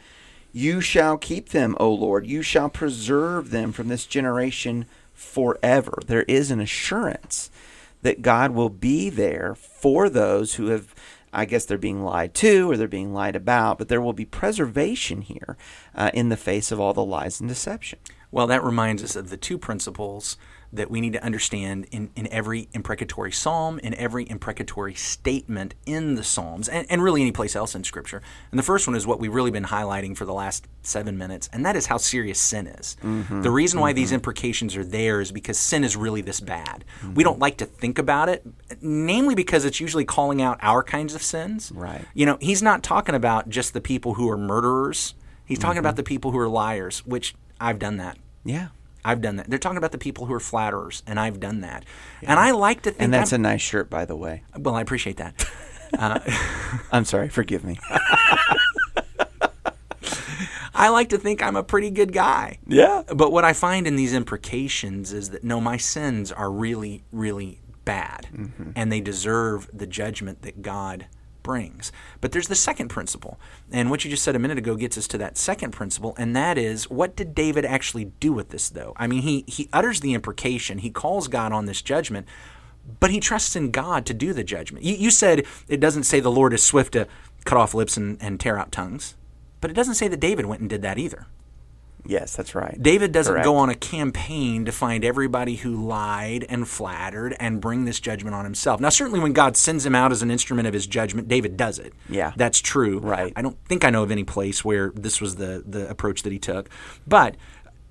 you 0.51 0.82
shall 0.82 1.18
keep 1.18 1.50
them, 1.50 1.78
O 1.80 1.92
Lord, 1.94 2.25
you 2.25 2.42
shall 2.42 2.70
preserve 2.70 3.51
them 3.51 3.72
from 3.72 3.88
this 3.88 4.06
generation 4.06 4.86
forever. 5.13 6.00
There 6.06 6.24
is 6.24 6.51
an 6.51 6.60
assurance 6.60 7.50
that 8.01 8.24
God 8.24 8.51
will 8.51 8.70
be 8.70 9.10
there 9.10 9.56
for 9.56 10.10
those 10.10 10.56
who 10.56 10.68
have 10.68 10.94
I 11.34 11.46
guess 11.46 11.63
they're 11.63 11.78
being 11.78 12.04
lied 12.04 12.34
to 12.36 12.70
or 12.70 12.75
they're 12.75 12.90
being 12.90 13.13
lied 13.13 13.38
about, 13.38 13.78
but 13.78 13.88
there 13.88 14.01
will 14.01 14.12
be 14.12 14.25
preservation 14.25 15.22
here 15.22 15.56
uh, 15.96 16.12
in 16.13 16.28
the 16.28 16.36
face 16.36 16.74
of 16.74 16.80
all 16.80 16.94
the 16.94 17.06
lies 17.06 17.40
and 17.40 17.48
deception. 17.48 18.00
Well, 18.32 18.48
that 18.48 18.63
reminds 18.63 19.01
us 19.01 19.16
of 19.16 19.30
the 19.30 19.38
two 19.38 19.58
principles 19.58 20.36
that 20.74 20.90
we 20.90 21.01
need 21.01 21.13
to 21.13 21.24
understand 21.24 21.86
in, 21.92 22.10
in 22.16 22.28
every 22.28 22.70
imprecatory 22.74 23.32
psalm, 23.32 23.80
in 23.80 23.94
every 23.96 24.30
imprecatory 24.30 24.94
statement 24.94 25.75
in 25.86 26.16
the 26.16 26.24
Psalms, 26.24 26.70
and, 26.70 26.88
and 26.90 27.04
really 27.04 27.22
any 27.22 27.32
place 27.32 27.56
else 27.56 27.75
in 27.75 27.84
Scripture. 27.84 28.22
And 28.51 28.58
the 28.58 28.63
first 28.63 28.88
one 28.88 28.96
is 28.96 29.06
what 29.06 29.20
we've 29.20 29.34
really 29.34 29.51
been 29.51 29.66
highlighting 29.66 30.16
for 30.16 30.25
the 30.25 30.34
last 30.34 30.68
seven 30.82 31.18
minutes, 31.18 31.50
and 31.51 31.66
that 31.66 31.75
is 31.75 31.88
how 31.88 31.98
serious 31.98 32.40
sin 32.40 32.68
is. 32.68 32.96
Mm-hmm. 33.04 33.42
The 33.42 33.51
reason 33.51 33.80
why 33.80 33.92
these 33.94 34.10
mm-hmm. 34.10 34.16
imprecations 34.16 34.78
are 34.78 34.86
there 34.86 35.20
is 35.20 35.32
because 35.32 35.58
sin 35.58 35.84
is 35.84 35.98
really 35.98 36.22
this 36.22 36.40
bad. 36.40 36.86
Mm-hmm. 37.01 37.16
We 37.16 37.24
don't 37.24 37.40
like 37.40 37.58
to 37.58 37.66
think 37.66 38.00
about 38.00 38.30
it, 38.30 38.46
namely 38.82 39.36
because 39.36 39.66
it's 39.66 39.80
usually 39.80 40.06
calling 40.06 40.42
out 40.42 40.58
our 40.62 40.84
kinds 40.84 41.16
of 41.16 41.22
sins. 41.22 41.72
Right. 41.75 42.06
You 42.13 42.25
know, 42.25 42.38
he's 42.40 42.62
not 42.62 42.82
talking 42.82 43.16
about 43.16 43.50
just 43.50 43.74
the 43.74 43.82
people 43.82 44.13
who 44.13 44.30
are 44.30 44.38
murderers. 44.38 45.16
He's 45.46 45.60
talking 45.60 45.80
about 45.80 45.98
the 45.98 46.04
people 46.04 46.32
who 46.32 46.38
are 46.38 46.48
liars, 46.48 47.06
which 47.06 47.36
I've 47.60 47.78
done 47.78 47.98
that. 47.98 48.18
Yeah. 48.46 48.70
I've 49.03 49.22
done 49.22 49.38
that. 49.38 49.50
They're 49.50 49.60
talking 49.60 49.77
about 49.77 49.91
the 49.91 49.98
people 49.98 50.25
who 50.25 50.34
are 50.34 50.39
flatterers, 50.39 51.03
and 51.08 51.20
I've 51.20 51.39
done 51.39 51.62
that. 51.62 51.86
And 52.22 52.39
I 52.39 52.51
like 52.51 52.84
to 52.84 52.91
think. 52.91 53.01
And 53.01 53.13
that's 53.13 53.31
a 53.31 53.36
I'm- 53.36 53.41
nice 53.43 53.62
shirt, 53.62 53.89
by 53.89 54.05
the 54.05 54.15
way. 54.15 54.43
well, 54.58 54.75
I 54.75 54.81
appreciate 54.81 55.17
that. 55.17 55.50
Uh, 56.00 56.20
I'm 56.93 57.03
sorry, 57.03 57.27
forgive 57.27 57.65
me. 57.65 57.77
I 60.74 60.88
like 60.88 61.10
to 61.10 61.17
think 61.17 61.43
I'm 61.43 61.58
a 61.58 61.63
pretty 61.63 61.89
good 61.89 62.13
guy. 62.13 62.60
Yeah. 62.65 63.03
But 63.13 63.31
what 63.34 63.43
I 63.43 63.51
find 63.51 63.86
in 63.86 63.98
these 63.98 64.13
imprecations 64.13 65.12
is 65.12 65.31
that 65.31 65.43
no, 65.43 65.60
my 65.60 65.75
sins 65.75 66.31
are 66.31 66.50
really, 66.50 67.03
really 67.12 67.60
bad, 67.84 68.29
mm-hmm. 68.34 68.72
and 68.75 68.91
they 68.91 69.01
deserve 69.01 69.70
the 69.74 69.86
judgment 69.86 70.43
that 70.43 70.62
God 70.62 71.08
brings. 71.44 71.92
But 72.20 72.32
there's 72.32 72.48
the 72.48 72.56
second 72.56 72.90
principle. 72.90 73.40
And 73.72 73.90
what 73.90 74.04
you 74.04 74.12
just 74.12 74.24
said 74.24 74.36
a 74.36 74.40
minute 74.40 74.58
ago 74.58 74.76
gets 74.76 74.98
us 74.98 75.08
to 75.10 75.18
that 75.20 75.38
second 75.38 75.72
principle, 75.72 76.16
and 76.18 76.36
that 76.36 76.58
is 76.58 76.90
what 76.90 77.16
did 77.16 77.36
David 77.36 77.66
actually 77.66 78.06
do 78.06 78.34
with 78.34 78.50
this, 78.50 78.70
though? 78.70 78.94
I 78.98 79.08
mean, 79.08 79.22
he, 79.22 79.44
he 79.48 79.70
utters 79.74 80.02
the 80.02 80.14
imprecation, 80.14 80.80
he 80.80 80.90
calls 80.90 81.28
God 81.28 81.52
on 81.52 81.66
this 81.66 81.82
judgment, 81.82 82.28
but 83.00 83.12
he 83.12 83.20
trusts 83.20 83.56
in 83.56 83.72
God 83.72 84.06
to 84.08 84.14
do 84.14 84.34
the 84.34 84.44
judgment. 84.44 84.86
You, 84.86 84.96
you 84.96 85.12
said 85.12 85.46
it 85.68 85.80
doesn't 85.80 86.04
say 86.04 86.20
the 86.20 86.32
Lord 86.32 86.54
is 86.54 86.64
swift 86.64 86.94
to 86.94 87.08
cut 87.46 87.58
off 87.58 87.74
lips 87.74 87.98
and, 87.98 88.18
and 88.22 88.40
tear 88.40 88.58
out 88.58 88.72
tongues, 88.72 89.16
but 89.60 89.70
it 89.70 89.76
doesn't 89.76 89.96
say 89.96 90.08
that 90.08 90.20
David 90.20 90.46
went 90.46 90.62
and 90.62 90.70
did 90.70 90.82
that 90.82 90.98
either. 90.98 91.28
Yes, 92.05 92.36
that's 92.36 92.55
right. 92.55 92.77
David 92.81 93.12
doesn't 93.12 93.34
Correct. 93.34 93.46
go 93.46 93.55
on 93.58 93.70
a 93.70 93.75
campaign 93.75 94.65
to 94.65 94.72
find 94.72 95.05
everybody 95.05 95.55
who 95.55 95.86
lied 95.86 96.46
and 96.50 96.67
flattered 96.67 97.36
and 97.39 97.62
bring 97.62 97.86
this 97.86 98.00
judgment 98.00 98.36
on 98.36 98.43
himself. 98.43 98.79
Now, 98.79 98.89
certainly 98.89 99.20
when 99.20 99.34
God 99.34 99.55
sends 99.55 99.86
him 99.86 99.96
out 99.96 100.12
as 100.12 100.22
an 100.22 100.31
instrument 100.31 100.67
of 100.67 100.74
his 100.74 100.88
judgment, 100.88 101.27
David 101.27 101.58
does 101.58 101.79
it. 101.79 101.93
Yeah. 102.10 102.34
That's 102.36 102.60
true. 102.60 103.00
Right. 103.00 103.34
I 103.36 103.41
don't 103.41 103.58
think 103.65 103.86
I 103.86 103.89
know 103.89 104.03
of 104.03 104.12
any 104.12 104.24
place 104.24 104.65
where 104.65 104.91
this 104.96 105.22
was 105.22 105.36
the, 105.36 105.63
the 105.65 105.89
approach 105.89 106.24
that 106.24 106.31
he 106.31 106.39
took. 106.39 106.70
But 107.08 107.36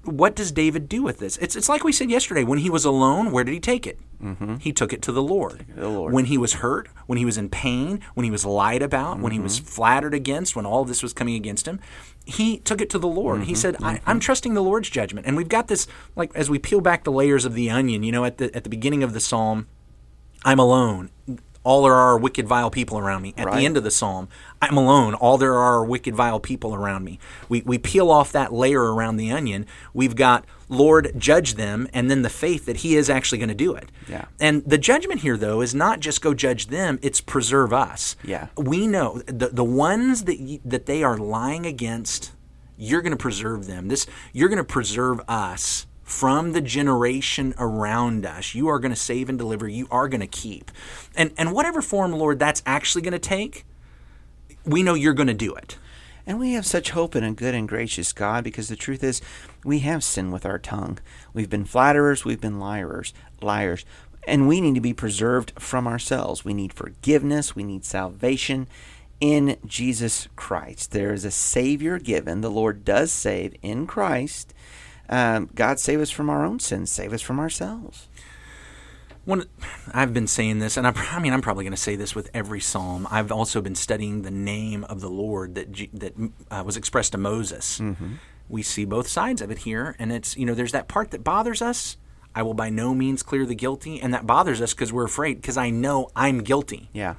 what 0.05 0.35
does 0.35 0.53
David 0.53 0.89
do 0.89 1.03
with 1.03 1.19
this? 1.19 1.37
It's, 1.39 1.57
it's 1.57 1.69
like 1.69 1.85
we 1.85 1.93
said 1.93 2.11
yesterday. 2.11 2.45
When 2.45 2.59
he 2.59 2.71
was 2.71 2.85
alone, 2.85 3.33
where 3.33 3.45
did 3.45 3.53
he 3.53 3.61
take 3.61 3.87
it? 3.87 3.99
Mm-hmm. 4.23 4.57
He 4.57 4.73
took 4.73 4.93
it 4.93 5.01
to 5.03 5.13
the 5.13 5.23
Lord. 5.23 5.65
the 5.75 5.89
Lord. 5.89 6.13
When 6.13 6.27
he 6.27 6.37
was 6.39 6.55
hurt, 6.55 6.89
when 7.07 7.19
he 7.19 7.25
was 7.25 7.39
in 7.39 7.49
pain, 7.49 8.01
when 8.15 8.25
he 8.25 8.31
was 8.31 8.45
lied 8.45 8.83
about, 8.83 9.19
when 9.21 9.33
he 9.33 9.39
was 9.41 9.57
Mm-hmm. 9.59 9.67
flattered 9.67 10.15
against, 10.15 10.55
when 10.55 10.67
all 10.67 10.83
of 10.83 10.89
this 10.89 11.03
was 11.03 11.13
coming 11.13 11.35
against 11.37 11.67
him, 11.67 11.81
he 12.25 12.59
took 12.59 12.81
it 12.81 12.91
to 12.91 12.99
the 12.99 13.09
Lord. 13.09 13.39
Mm-hmm. 13.41 13.49
He 13.49 13.55
said, 13.55 13.77
I, 13.83 14.01
"I'm 14.07 14.21
trusting 14.21 14.55
the 14.55 14.63
Lord's 14.63 14.91
judgment." 14.91 15.27
And 15.27 15.37
we've 15.37 15.49
got 15.49 15.69
this, 15.69 15.87
like 16.17 16.31
as 16.35 16.49
we 16.51 16.59
peel 16.59 16.81
back 16.81 17.05
the 17.05 17.13
layers 17.13 17.45
of 17.45 17.55
the 17.55 17.71
onion. 17.71 18.03
You 18.03 18.13
know, 18.13 18.25
at 18.25 18.39
the 18.39 18.55
at 18.55 18.65
the 18.65 18.71
beginning 18.71 19.03
of 19.03 19.13
the 19.15 19.21
psalm, 19.21 19.67
I'm 20.45 20.59
alone. 20.59 21.11
All 21.63 21.83
there 21.83 21.95
are 21.95 22.17
wicked, 22.19 22.49
vile 22.49 22.71
people 22.71 22.99
around 22.99 23.21
me. 23.21 23.35
At 23.37 23.47
Right. 23.47 23.59
the 23.59 23.67
end 23.67 23.77
of 23.77 23.85
the 23.85 23.91
psalm, 23.91 24.29
I'm 24.63 24.79
alone. 24.79 25.13
All 25.13 25.37
there 25.37 25.57
are 25.57 25.85
wicked, 25.85 26.15
vile 26.17 26.41
people 26.41 26.75
around 26.75 27.05
me. 27.05 27.19
We, 27.51 27.61
we 27.63 27.77
peel 27.77 28.11
off 28.11 28.33
that 28.33 28.51
layer 28.51 28.95
around 28.95 29.17
the 29.19 29.31
onion. 29.31 29.67
We've 29.93 30.17
got, 30.17 30.47
Lord, 30.71 31.13
judge 31.19 31.55
them, 31.55 31.89
and 31.93 32.09
then 32.09 32.23
the 32.23 32.31
faith 32.31 32.65
that 32.67 32.79
He 32.79 32.97
is 32.97 33.11
actually 33.11 33.39
going 33.39 33.49
to 33.49 33.55
do 33.55 33.75
it. 33.75 33.91
Yeah. 34.09 34.27
And 34.39 34.63
the 34.65 34.79
judgment 34.79 35.21
here, 35.21 35.37
though, 35.37 35.61
is 35.61 35.75
not 35.75 35.99
just 35.99 36.23
go 36.23 36.33
judge 36.33 36.69
them, 36.69 36.99
it's 37.03 37.21
preserve 37.21 37.73
us. 37.73 38.17
Yeah. 38.23 38.47
We 38.57 38.87
know 38.87 39.21
the, 39.27 39.49
the 39.49 39.65
ones 39.65 40.25
that, 40.25 40.39
y- 40.41 40.61
that 40.65 40.87
they 40.87 41.03
are 41.03 41.19
lying 41.19 41.67
against, 41.67 42.33
you're 42.79 43.03
going 43.03 43.11
to 43.11 43.17
preserve 43.17 43.67
them. 43.67 43.89
This 43.89 44.07
You're 44.33 44.49
going 44.49 44.59
to 44.59 44.65
preserve 44.65 45.21
us 45.29 45.87
from 46.05 46.53
the 46.53 46.61
generation 46.61 47.53
around 47.59 48.25
us. 48.25 48.55
You 48.55 48.69
are 48.69 48.79
going 48.79 48.93
to 48.93 49.01
save 49.01 49.29
and 49.29 49.39
deliver. 49.39 49.69
You 49.69 49.87
are 49.91 50.09
going 50.09 50.21
to 50.21 50.27
keep. 50.27 50.71
And, 51.15 51.33
and 51.37 51.53
whatever 51.53 51.83
form, 51.83 52.13
Lord, 52.13 52.39
that's 52.39 52.63
actually 52.65 53.03
going 53.03 53.13
to 53.13 53.19
take, 53.19 53.65
we 54.65 54.83
know 54.83 54.95
you're 54.95 55.15
going 55.15 55.29
to 55.29 55.35
do 55.35 55.55
it. 55.55 55.79
And 56.31 56.39
we 56.39 56.53
have 56.53 56.65
such 56.65 56.91
hope 56.91 57.17
in 57.17 57.25
a 57.25 57.33
good 57.33 57.57
and 57.57 57.69
gracious 57.69 58.13
God 58.13 58.45
because 58.45 58.69
the 58.69 58.77
truth 58.77 59.03
is 59.03 59.21
we 59.65 59.81
have 59.81 60.05
sinned 60.05 60.33
with 60.33 60.47
our 60.47 60.61
tongue. 60.61 61.01
We've 61.35 61.51
been 61.51 61.65
flatterers, 61.65 62.25
we've 62.25 62.41
been 62.41 62.61
liars, 62.61 63.13
liars. 63.43 63.85
And 64.29 64.47
we 64.47 64.61
need 64.61 64.77
to 64.77 64.81
be 64.81 64.93
preserved 64.93 65.53
from 65.59 65.89
ourselves. 65.89 66.45
We 66.45 66.55
need 66.55 66.73
forgiveness, 66.73 67.57
we 67.57 67.65
need 67.65 67.85
salvation 67.85 68.69
in 69.21 69.57
Jesus 69.67 70.29
Christ. 70.37 70.93
There 70.93 71.13
is 71.13 71.25
a 71.25 71.33
Savior 71.33 71.99
given. 71.99 72.43
The 72.43 72.49
Lord 72.49 72.85
does 72.85 73.11
save 73.11 73.57
in 73.61 73.89
Christ. 73.89 74.55
Um, 75.09 75.51
God 75.57 75.81
save 75.81 76.01
us 76.01 76.11
from 76.11 76.31
our 76.31 76.45
own 76.45 76.61
sins, 76.61 76.93
save 76.93 77.13
us 77.13 77.23
from 77.23 77.41
ourselves. 77.41 78.07
One, 79.25 79.45
I've 79.93 80.15
been 80.15 80.27
saying 80.27 80.61
this, 80.61 80.77
and 80.77 80.87
I, 80.87 80.93
I 80.97 81.21
mean, 81.21 81.33
I'm 81.33 81.43
probably 81.43 81.65
going 81.65 81.73
to 81.73 81.77
say 81.77 81.95
this 81.95 82.15
with 82.15 82.31
every 82.33 82.61
psalm. 82.61 83.07
I've 83.11 83.31
also 83.31 83.61
been 83.61 83.75
studying 83.75 84.23
the 84.23 84.31
name 84.31 84.85
of 84.85 85.01
the 85.01 85.11
Lord 85.11 85.55
that 85.55 85.71
G- 85.73 85.91
that 85.93 86.15
uh, 86.51 86.63
was 86.65 86.77
expressed 86.77 87.13
to 87.13 87.19
Moses. 87.19 87.81
We 88.49 88.63
see 88.63 88.85
both 88.85 89.07
sides 89.07 89.43
of 89.43 89.51
it 89.51 89.59
here, 89.59 89.95
and 89.99 90.11
it's 90.11 90.37
you 90.37 90.47
know, 90.47 90.55
there's 90.55 90.73
that 90.73 90.89
part 90.89 91.11
that 91.13 91.23
bothers 91.23 91.63
us. 91.63 91.97
I 92.35 92.43
will 92.43 92.55
by 92.55 92.71
no 92.71 92.95
means 92.95 93.23
clear 93.23 93.45
the 93.45 93.55
guilty, 93.55 94.01
and 94.01 94.15
that 94.15 94.27
bothers 94.27 94.61
us 94.61 94.73
because 94.73 94.93
we're 94.93 95.05
afraid 95.05 95.37
because 95.41 95.57
I 95.57 95.71
know 95.71 96.09
I'm 96.17 96.39
guilty. 96.43 96.89
Yeah. 96.93 97.15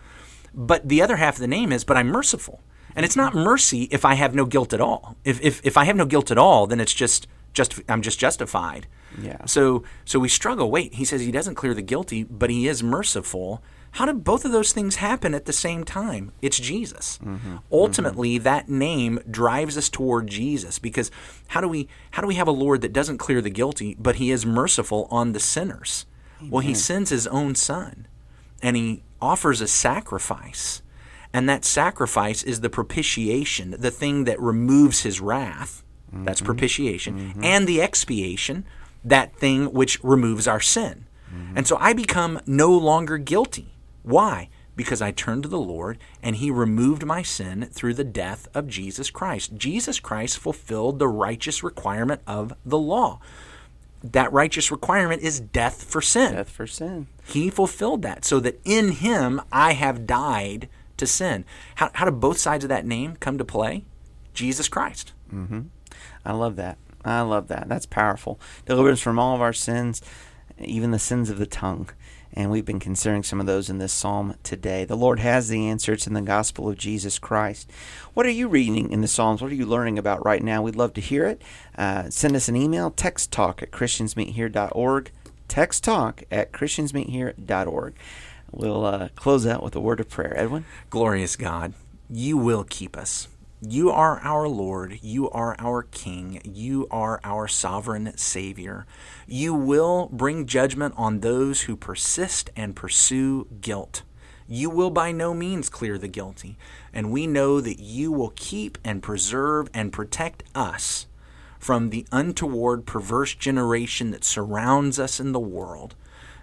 But 0.54 0.90
the 0.90 1.02
other 1.02 1.18
half 1.18 1.36
of 1.36 1.42
the 1.42 1.48
name 1.48 1.72
is, 1.72 1.84
but 1.84 1.98
I'm 1.98 2.08
merciful. 2.08 2.62
And 2.96 3.06
it's 3.06 3.16
not 3.16 3.34
mercy 3.34 3.84
if 3.92 4.04
I 4.04 4.16
have 4.16 4.36
no 4.36 4.46
guilt 4.46 4.74
at 4.74 4.82
all. 4.82 5.16
If, 5.24 5.40
if, 5.42 5.62
if 5.64 5.78
I 5.78 5.86
have 5.86 5.96
no 5.96 6.06
guilt 6.06 6.30
at 6.32 6.38
all, 6.38 6.68
then 6.68 6.82
it's 6.82 6.94
just, 6.94 7.26
just 7.54 7.80
I'm 7.90 8.02
just 8.02 8.20
justified. 8.20 8.88
Yeah. 9.22 9.46
So 9.46 9.84
so 10.06 10.20
we 10.20 10.30
struggle. 10.30 10.72
Wait, 10.72 10.96
he 10.96 11.06
says 11.06 11.22
he 11.22 11.32
doesn't 11.32 11.56
clear 11.56 11.74
the 11.74 11.82
guilty, 11.82 12.24
but 12.24 12.50
he 12.50 12.68
is 12.68 12.82
merciful. 12.84 13.62
How 13.96 14.06
did 14.06 14.24
both 14.24 14.46
of 14.46 14.54
those 14.54 14.72
things 14.72 14.96
happen 14.96 15.34
at 15.34 15.46
the 15.46 15.54
same 15.54 15.84
time? 15.84 16.32
It's 16.42 16.58
Jesus. 16.58 17.20
Mm-hmm. 17.22 17.58
Ultimately, 17.72 18.38
that 18.38 18.70
name 18.70 19.20
drives 19.30 19.78
us 19.78 19.90
toward 19.90 20.28
Jesus 20.28 20.80
because 20.80 21.12
how 21.48 21.60
do 21.60 21.68
we 21.68 21.90
how 22.12 22.22
do 22.22 22.28
we 22.28 22.36
have 22.36 22.48
a 22.48 22.52
Lord 22.52 22.82
that 22.82 22.94
doesn't 22.94 23.18
clear 23.18 23.42
the 23.42 23.50
guilty, 23.50 23.96
but 24.00 24.16
he 24.16 24.32
is 24.32 24.46
merciful 24.46 25.08
on 25.12 25.34
the 25.34 25.40
sinners? 25.40 26.06
Well, 26.50 26.62
he 26.62 26.74
sends 26.74 27.12
his 27.12 27.28
own 27.28 27.54
son 27.56 28.08
and 28.64 28.76
he 28.76 29.04
offers 29.22 29.62
a 29.62 29.68
sacrifice. 29.68 30.82
And 31.34 31.48
that 31.48 31.64
sacrifice 31.64 32.44
is 32.44 32.62
the 32.62 32.70
propitiation, 32.70 33.76
the 33.78 33.92
thing 33.92 34.26
that 34.26 34.40
removes 34.40 35.02
his 35.02 35.22
wrath. 35.22 35.84
That's 36.14 36.40
mm-hmm. 36.40 36.46
propitiation. 36.46 37.20
Mm-hmm. 37.20 37.44
And 37.44 37.68
the 37.68 37.82
expiation, 37.82 38.66
that 39.04 39.36
thing 39.36 39.72
which 39.74 40.04
removes 40.04 40.48
our 40.48 40.60
sin. 40.60 41.06
Mm-hmm. 41.34 41.58
And 41.58 41.68
so 41.68 41.78
I 41.78 41.94
become 41.94 42.42
no 42.46 42.72
longer 42.72 43.18
guilty. 43.18 43.74
Why? 44.04 44.50
Because 44.76 45.02
I 45.02 45.12
turned 45.12 45.44
to 45.44 45.50
the 45.50 45.60
Lord 45.60 45.98
and 46.22 46.38
he 46.38 46.52
removed 46.52 47.06
my 47.06 47.22
sin 47.22 47.70
through 47.72 47.94
the 47.94 48.04
death 48.04 48.48
of 48.54 48.68
Jesus 48.68 49.10
Christ. 49.10 49.56
Jesus 49.56 50.00
Christ 50.00 50.38
fulfilled 50.38 51.00
the 51.00 51.08
righteous 51.08 51.64
requirement 51.64 52.22
of 52.26 52.54
the 52.66 52.80
law. 52.80 53.20
That 54.04 54.34
righteous 54.34 54.72
requirement 54.72 55.22
is 55.22 55.40
death 55.40 55.84
for 55.84 56.02
sin. 56.02 56.34
Death 56.34 56.50
for 56.50 56.66
sin. 56.66 57.08
He 57.26 57.50
fulfilled 57.50 58.02
that 58.02 58.26
so 58.26 58.40
that 58.40 58.60
in 58.66 58.94
him 58.94 59.42
I 59.52 59.74
have 59.74 60.08
died 60.08 60.68
to 60.98 61.06
sin. 61.06 61.46
How, 61.76 61.92
how 61.94 62.06
do 62.06 62.12
both 62.12 62.40
sides 62.40 62.64
of 62.64 62.70
that 62.70 62.86
name 62.86 63.16
come 63.18 63.38
to 63.38 63.46
play? 63.46 63.84
Jesus 64.34 64.68
Christ. 64.68 65.14
I 66.26 66.34
love 66.34 66.56
that. 66.58 66.78
I 67.04 67.22
love 67.22 67.48
that. 67.48 67.68
That's 67.68 67.86
powerful. 67.86 68.40
Deliverance 68.66 69.02
from 69.02 69.20
all 69.20 69.36
of 69.36 69.42
our 69.42 69.54
sins, 69.54 70.02
even 70.60 70.92
the 70.92 71.00
sins 71.00 71.30
of 71.30 71.40
the 71.40 71.46
tongue. 71.46 71.90
And 72.34 72.50
we've 72.50 72.66
been 72.66 72.80
considering 72.80 73.24
some 73.24 73.42
of 73.42 73.46
those 73.46 73.70
in 73.70 73.80
this 73.80 73.92
psalm 73.92 74.36
today. 74.42 74.86
The 74.86 74.96
Lord 74.96 75.20
has 75.20 75.50
the 75.50 75.68
answer. 75.68 75.92
It's 75.94 76.08
in 76.08 76.14
the 76.14 76.22
gospel 76.22 76.70
of 76.70 76.78
Jesus 76.78 77.20
Christ. 77.20 77.70
What 78.14 78.26
are 78.26 78.30
you 78.30 78.48
reading 78.48 78.92
in 78.92 79.02
the 79.02 79.08
Psalms? 79.08 79.42
What 79.42 79.52
are 79.52 79.56
you 79.56 79.66
learning 79.66 80.00
about 80.00 80.24
right 80.24 80.42
now? 80.42 80.62
We'd 80.62 80.78
love 80.78 80.94
to 80.94 81.02
hear 81.02 81.26
it. 81.26 81.42
Uh, 81.78 82.10
send 82.10 82.36
us 82.36 82.48
an 82.48 82.56
email, 82.56 82.90
text 82.90 83.32
talk 83.32 83.62
at 83.62 83.72
christiansmeethere.org. 83.72 85.12
Text 85.50 85.84
talk 85.84 86.24
at 86.32 86.54
christiansmeethere.org. 86.54 87.96
We'll 88.52 88.86
uh, 88.86 89.10
close 89.16 89.46
out 89.46 89.64
with 89.64 89.76
a 89.76 89.82
word 89.82 90.00
of 90.00 90.10
prayer. 90.10 90.38
Edwin? 90.38 90.64
Glorious 90.90 91.36
God, 91.36 91.74
you 92.10 92.38
will 92.38 92.64
keep 92.64 92.96
us. 92.98 93.28
You 93.64 93.92
are 93.92 94.20
our 94.22 94.48
Lord. 94.48 94.98
You 95.04 95.30
are 95.30 95.56
our 95.60 95.84
King. 95.84 96.42
You 96.44 96.88
are 96.90 97.20
our 97.24 97.48
sovereign 97.48 98.12
Savior. 98.18 98.88
You 99.28 99.54
will 99.54 100.10
bring 100.12 100.48
judgment 100.48 100.96
on 100.98 101.20
those 101.20 101.62
who 101.62 101.76
persist 101.76 102.50
and 102.56 102.76
pursue 102.76 103.48
guilt. 103.62 104.02
You 104.48 104.72
will 104.72 104.90
by 104.90 105.12
no 105.12 105.36
means 105.36 105.70
clear 105.70 106.00
the 106.00 106.08
guilty. 106.08 106.58
And 106.92 107.12
we 107.12 107.28
know 107.28 107.62
that 107.62 107.78
you 107.78 108.12
will 108.12 108.34
keep 108.36 108.80
and 108.84 109.04
preserve 109.04 109.70
and 109.76 109.94
protect 109.94 110.42
us 110.56 111.06
from 111.60 111.92
the 111.92 112.08
untoward, 112.12 112.88
perverse 112.88 113.36
generation 113.36 114.10
that 114.10 114.24
surrounds 114.24 114.98
us 114.98 115.20
in 115.20 115.34
the 115.34 115.40
world. 115.40 115.94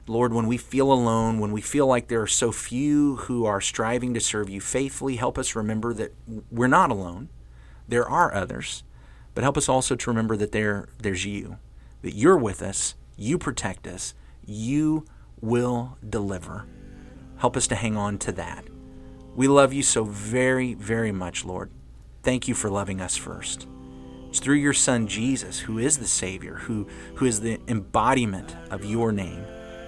Lord, 0.09 0.33
when 0.33 0.47
we 0.47 0.57
feel 0.57 0.93
alone, 0.93 1.39
when 1.39 1.53
we 1.53 1.61
feel 1.61 1.87
like 1.87 2.09
there 2.09 2.23
are 2.23 2.27
so 2.27 2.53
few 2.53 3.17
who 3.17 3.45
are 3.45 3.61
striving 3.61 4.15
to 4.15 4.21
serve 4.21 4.49
you 4.49 4.61
faithfully, 4.61 5.17
help 5.17 5.39
us 5.39 5.55
remember 5.55 5.93
that 5.95 6.15
we're 6.51 6.67
not 6.67 6.91
alone. 6.91 7.29
There 7.87 8.09
are 8.09 8.35
others, 8.35 8.85
but 9.35 9.45
help 9.45 9.57
us 9.57 9.69
also 9.69 9.97
to 9.97 10.11
remember 10.11 10.37
that 10.37 10.53
there, 10.53 10.89
there's 10.99 11.25
you, 11.25 11.59
that 12.03 12.15
you're 12.15 12.37
with 12.37 12.63
us, 12.63 12.95
you 13.17 13.39
protect 13.39 13.87
us, 13.87 14.15
you 14.45 15.07
will 15.41 15.99
deliver. 16.09 16.67
Help 17.39 17.57
us 17.57 17.67
to 17.69 17.75
hang 17.75 17.97
on 17.97 18.19
to 18.19 18.33
that. 18.33 18.65
We 19.37 19.47
love 19.47 19.73
you 19.73 19.83
so 19.83 20.05
very, 20.05 20.75
very 20.75 21.13
much, 21.13 21.45
Lord. 21.45 21.71
Thank 22.23 22.49
you 22.49 22.55
for 22.55 22.69
loving 22.71 23.01
us 23.01 23.17
first. 23.17 23.67
It's 24.29 24.41
through 24.41 24.57
your 24.57 24.75
Son, 24.75 25.07
Jesus, 25.07 25.61
who 25.61 25.79
is 25.79 25.99
the 25.99 26.07
Savior, 26.07 26.55
who, 26.57 26.87
who 27.15 27.27
is 27.27 27.41
the 27.41 27.61
embodiment 27.69 28.57
of 28.71 28.85
your 28.85 29.13
name. 29.13 29.45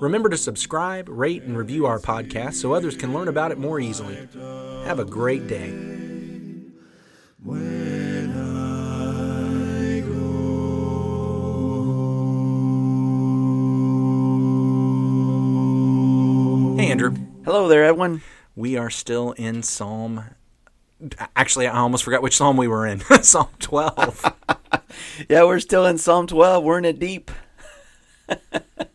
Remember 0.00 0.28
to 0.28 0.36
subscribe, 0.36 1.08
rate, 1.08 1.42
and 1.42 1.58
review 1.58 1.86
our 1.86 1.98
podcast 1.98 2.54
so 2.54 2.72
others 2.72 2.96
can 2.96 3.12
learn 3.12 3.26
about 3.26 3.50
it 3.50 3.58
more 3.58 3.80
easily. 3.80 4.28
Have 4.84 5.00
a 5.00 5.04
great 5.04 5.48
day. 5.48 5.70
When 7.42 8.30
I 8.30 9.98
go. 10.06 10.14
Hey, 16.80 16.92
Andrew. 16.92 17.16
Hello 17.44 17.66
there, 17.66 17.84
Edwin. 17.84 18.22
We 18.54 18.76
are 18.76 18.90
still 18.90 19.32
in 19.32 19.64
Psalm. 19.64 20.22
Actually, 21.34 21.66
I 21.66 21.76
almost 21.76 22.04
forgot 22.04 22.22
which 22.22 22.36
Psalm 22.36 22.56
we 22.56 22.68
were 22.68 22.86
in. 22.86 23.00
Psalm 23.22 23.48
12. 23.58 24.32
yeah, 25.28 25.42
we're 25.42 25.58
still 25.58 25.86
in 25.86 25.98
Psalm 25.98 26.28
12. 26.28 26.62
We're 26.62 26.78
in 26.78 26.84
it 26.84 27.00
deep. 27.00 27.32